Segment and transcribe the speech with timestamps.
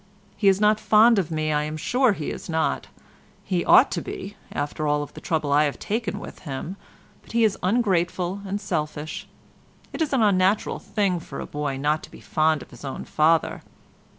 [0.35, 2.87] He is not fond of me, I'm sure he is not.
[3.43, 6.75] He ought to be after all the trouble I have taken with him,
[7.21, 9.27] but he is ungrateful and selfish.
[9.93, 13.05] It is an unnatural thing for a boy not to be fond of his own
[13.05, 13.61] father.